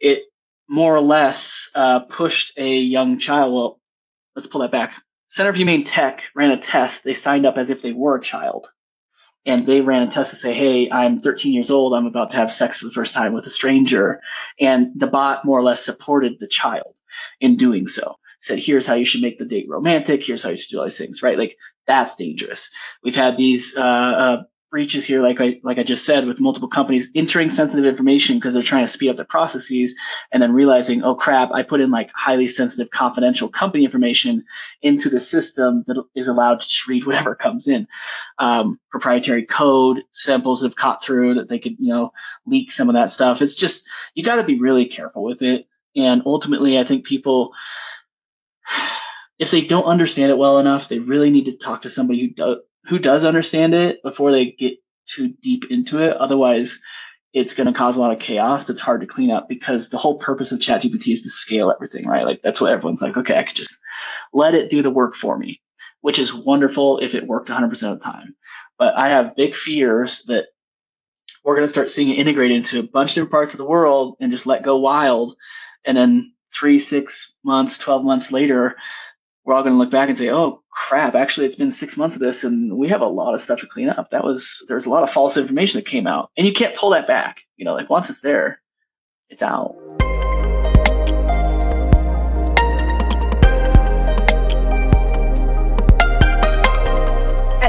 [0.00, 0.22] it
[0.68, 3.54] more or less uh, pushed a young child.
[3.54, 3.80] Well,
[4.34, 4.94] let's pull that back.
[5.28, 7.04] Center for Humane Tech ran a test.
[7.04, 8.68] They signed up as if they were a child
[9.46, 11.94] and they ran a test to say, "Hey, I'm 13 years old.
[11.94, 14.20] I'm about to have sex for the first time with a stranger,"
[14.60, 16.94] and the bot more or less supported the child
[17.40, 18.16] in doing so.
[18.40, 20.22] Said, "Here's how you should make the date romantic.
[20.22, 21.38] Here's how you should do all these things." Right?
[21.38, 22.70] Like that's dangerous.
[23.02, 24.42] We've had these uh, uh,
[24.74, 28.54] breaches here, like I like I just said, with multiple companies entering sensitive information because
[28.54, 29.94] they're trying to speed up their processes,
[30.32, 34.44] and then realizing, oh crap, I put in like highly sensitive, confidential company information
[34.82, 37.86] into the system that is allowed to just read whatever comes in.
[38.40, 42.10] Um, proprietary code, samples have caught through that they could, you know,
[42.44, 43.42] leak some of that stuff.
[43.42, 47.52] It's just you got to be really careful with it, and ultimately, I think people.
[49.36, 52.28] If they don't understand it well enough, they really need to talk to somebody who
[52.28, 54.74] does who does understand it before they get
[55.06, 56.16] too deep into it.
[56.16, 56.80] Otherwise,
[57.32, 59.98] it's going to cause a lot of chaos that's hard to clean up because the
[59.98, 62.24] whole purpose of ChatGPT is to scale everything, right?
[62.24, 63.76] Like that's what everyone's like, okay, I could just
[64.32, 65.60] let it do the work for me,
[66.00, 68.36] which is wonderful if it worked 100% of the time.
[68.78, 70.46] But I have big fears that
[71.44, 73.66] we're going to start seeing it integrated into a bunch of different parts of the
[73.66, 75.36] world and just let go wild.
[75.84, 78.76] And then three, six months, 12 months later,
[79.44, 81.14] we're all going to look back and say, "Oh crap!
[81.14, 83.66] Actually, it's been six months of this, and we have a lot of stuff to
[83.66, 86.52] clean up." That was there's a lot of false information that came out, and you
[86.52, 87.42] can't pull that back.
[87.56, 88.60] You know, like once it's there,
[89.28, 89.76] it's out.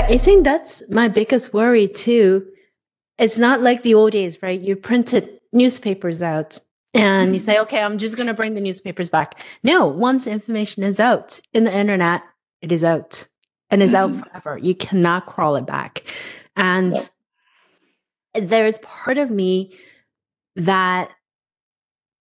[0.08, 2.46] I think that's my biggest worry too.
[3.18, 4.60] It's not like the old days, right?
[4.60, 6.60] You printed newspapers out
[6.96, 9.44] and you say, okay, I'm just going to bring the newspapers back.
[9.64, 12.24] No, once information is out in the internet,
[12.62, 13.28] it is out
[13.70, 14.20] and is mm-hmm.
[14.20, 14.58] out forever.
[14.58, 16.04] You cannot crawl it back.
[16.56, 18.50] And yep.
[18.50, 19.74] there's part of me
[20.56, 21.12] that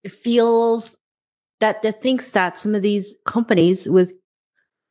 [0.07, 0.95] feels
[1.61, 4.13] that that thinks that some of these companies with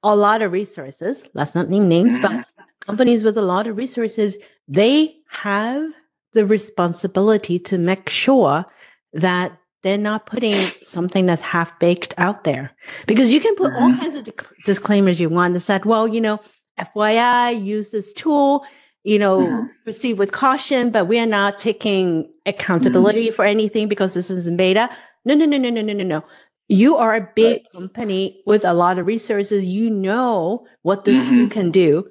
[0.03, 2.47] a lot of resources, let's not name names, but
[2.81, 5.93] companies with a lot of resources, they have
[6.33, 8.65] the responsibility to make sure
[9.13, 12.73] that they're not putting something that's half baked out there
[13.07, 13.83] because you can put mm-hmm.
[13.83, 14.29] all kinds of
[14.65, 16.41] disclaimers you want that said, well, you know,
[16.81, 18.65] FYI, use this tool,
[19.05, 19.67] you know, mm-hmm.
[19.85, 23.35] proceed with caution, but we are not taking accountability mm-hmm.
[23.35, 24.89] for anything because this is in beta.
[25.27, 26.25] No, no, no, no, no, no, no, no.
[26.67, 27.73] You are a big right.
[27.73, 29.67] company with a lot of resources.
[29.67, 31.49] You know what this tool mm-hmm.
[31.49, 32.09] can do.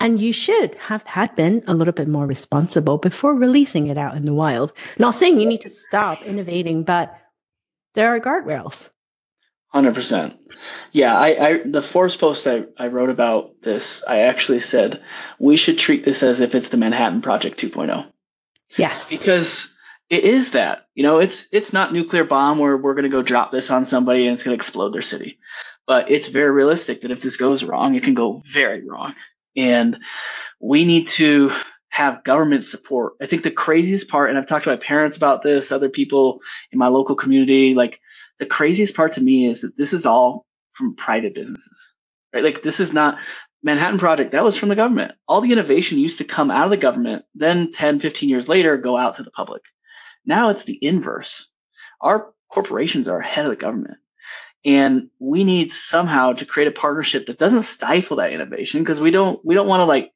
[0.00, 4.16] And you should have had been a little bit more responsible before releasing it out
[4.16, 4.72] in the wild.
[4.98, 7.14] Not saying you need to stop innovating, but
[7.94, 8.90] there are guardrails.
[9.68, 10.36] Hundred percent.
[10.90, 15.00] Yeah, I, I the Forbes post I, I wrote about this, I actually said
[15.38, 18.10] we should treat this as if it's the Manhattan Project 2.0.
[18.76, 19.16] Yes.
[19.16, 19.76] Because
[20.08, 20.86] it is that.
[20.94, 24.26] You know, it's it's not nuclear bomb where we're gonna go drop this on somebody
[24.26, 25.38] and it's gonna explode their city.
[25.86, 29.14] But it's very realistic that if this goes wrong, it can go very wrong.
[29.56, 29.98] And
[30.60, 31.52] we need to
[31.88, 33.14] have government support.
[33.20, 36.40] I think the craziest part, and I've talked to my parents about this, other people
[36.70, 38.00] in my local community, like
[38.38, 41.94] the craziest part to me is that this is all from private businesses,
[42.32, 42.44] right?
[42.44, 43.18] Like this is not
[43.62, 45.12] Manhattan Project, that was from the government.
[45.28, 48.76] All the innovation used to come out of the government, then 10, 15 years later,
[48.78, 49.62] go out to the public.
[50.24, 51.50] Now it's the inverse.
[52.00, 53.98] Our corporations are ahead of the government.
[54.64, 59.10] And we need somehow to create a partnership that doesn't stifle that innovation because we
[59.10, 60.12] don't we don't want to like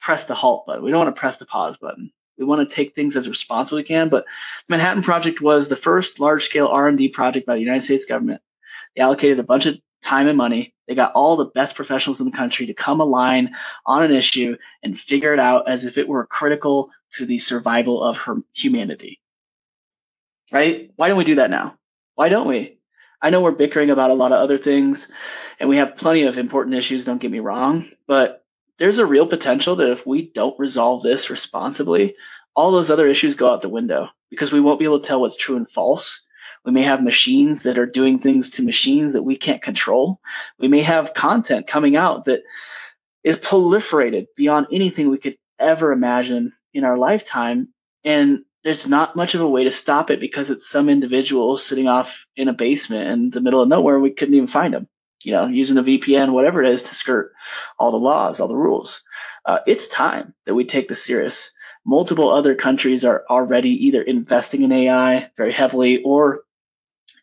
[0.00, 0.82] press the halt button.
[0.82, 2.10] We don't want to press the pause button.
[2.38, 4.08] We want to take things as responsibly we can.
[4.08, 7.60] But the Manhattan Project was the first large scale R and D project by the
[7.60, 8.42] United States government.
[8.94, 10.74] They allocated a bunch of time and money.
[10.86, 14.56] They got all the best professionals in the country to come align on an issue
[14.82, 19.20] and figure it out as if it were critical to the survival of her humanity.
[20.52, 20.92] Right?
[20.96, 21.76] Why don't we do that now?
[22.14, 22.75] Why don't we?
[23.26, 25.10] I know we're bickering about a lot of other things
[25.58, 28.44] and we have plenty of important issues, don't get me wrong, but
[28.78, 32.14] there's a real potential that if we don't resolve this responsibly,
[32.54, 35.20] all those other issues go out the window because we won't be able to tell
[35.20, 36.24] what's true and false.
[36.64, 40.20] We may have machines that are doing things to machines that we can't control.
[40.60, 42.44] We may have content coming out that
[43.24, 47.70] is proliferated beyond anything we could ever imagine in our lifetime.
[48.04, 51.86] And there's not much of a way to stop it because it's some individual sitting
[51.86, 54.00] off in a basement in the middle of nowhere.
[54.00, 54.88] We couldn't even find them,
[55.22, 57.32] you know, using a VPN, whatever it is to skirt
[57.78, 59.02] all the laws, all the rules.
[59.44, 61.52] Uh, it's time that we take this serious.
[61.86, 66.40] Multiple other countries are already either investing in AI very heavily or,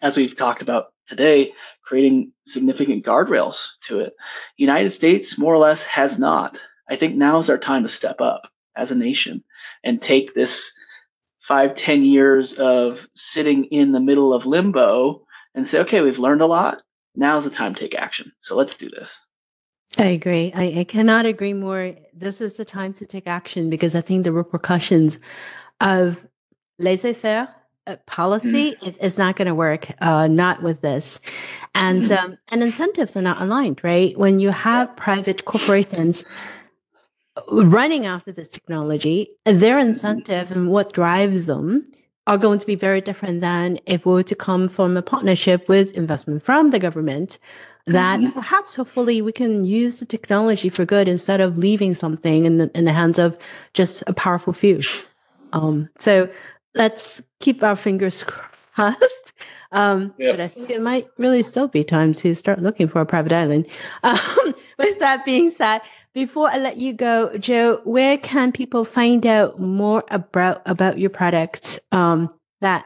[0.02, 1.52] as we've talked about today,
[1.84, 4.14] creating significant guardrails to it.
[4.56, 6.64] United States more or less has not.
[6.90, 9.44] I think now is our time to step up as a nation
[9.84, 10.74] and take this
[11.44, 16.42] five, ten years of sitting in the middle of limbo and say, okay, we've learned
[16.42, 16.82] a lot.
[17.16, 18.32] Now's the time to take action.
[18.40, 19.20] So let's do this.
[19.98, 20.52] I agree.
[20.56, 21.96] I, I cannot agree more.
[22.14, 25.20] This is the time to take action because I think the repercussions
[25.82, 26.26] of
[26.80, 27.54] laissez faire
[27.86, 28.98] uh, policy mm.
[29.02, 29.92] is not going to work.
[30.00, 31.20] Uh, not with this,
[31.76, 32.18] and mm.
[32.18, 33.84] um, and incentives are not aligned.
[33.84, 36.24] Right when you have private corporations
[37.52, 41.92] running after this technology, their incentive and what drives them
[42.26, 45.68] are going to be very different than if we were to come from a partnership
[45.68, 47.38] with investment from the government
[47.86, 48.32] that mm-hmm.
[48.32, 52.72] perhaps hopefully we can use the technology for good instead of leaving something in the,
[52.78, 53.38] in the hands of
[53.74, 54.80] just a powerful few.
[55.52, 56.30] Um, so
[56.76, 58.53] let's keep our fingers crossed.
[59.72, 60.34] Um, yep.
[60.34, 63.32] But I think it might really still be time to start looking for a private
[63.32, 63.68] island.
[64.04, 65.82] Um, with that being said,
[66.14, 71.10] before I let you go, Joe, where can people find out more about about your
[71.10, 72.30] product um,
[72.62, 72.86] that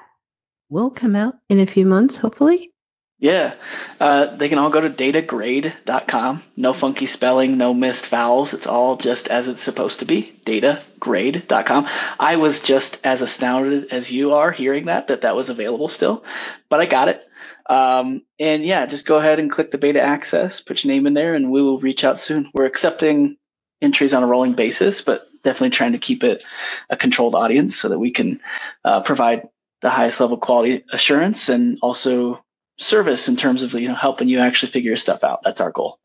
[0.69, 2.71] will come out in a few months, hopefully?
[3.19, 3.55] Yeah,
[3.99, 6.43] uh, they can all go to datagrade.com.
[6.55, 8.53] No funky spelling, no missed vowels.
[8.53, 10.39] It's all just as it's supposed to be.
[10.45, 11.87] Datagrade.com.
[12.19, 16.25] I was just as astounded as you are hearing that that that was available still,
[16.69, 17.27] but I got it.
[17.67, 21.15] Um, and yeah, just go ahead and click the beta access, put your name in
[21.15, 22.51] there, and we will reach out soon.
[22.53, 23.37] We're accepting
[23.81, 26.45] entries on a rolling basis, but definitely trying to keep it
[26.89, 28.39] a controlled audience so that we can
[28.85, 29.49] uh, provide
[29.81, 32.43] the highest level quality assurance and also
[32.77, 35.41] service in terms of you know helping you actually figure your stuff out.
[35.43, 35.99] That's our goal.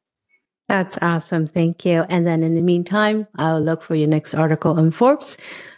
[0.69, 1.47] That's awesome.
[1.47, 2.05] Thank you.
[2.09, 5.37] And then in the meantime, I'll look for your next article on Forbes.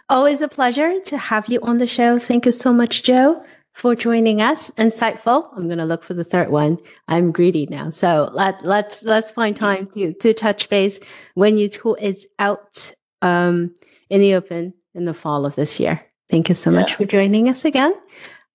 [0.08, 2.18] Always a pleasure to have you on the show.
[2.18, 4.70] Thank you so much, Joe, for joining us.
[4.72, 5.48] Insightful.
[5.56, 6.78] I'm going to look for the third one.
[7.08, 7.90] I'm greedy now.
[7.90, 11.00] So let, let's, let's find time to, to touch base
[11.32, 12.92] when your tool is out,
[13.22, 13.74] um,
[14.10, 16.04] in the open in the fall of this year.
[16.30, 16.80] Thank you so yeah.
[16.80, 17.94] much for joining us again.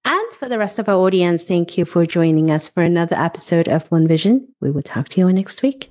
[0.06, 3.68] And for the rest of our audience, thank you for joining us for another episode
[3.68, 4.48] of One Vision.
[4.60, 5.89] We will talk to you next week.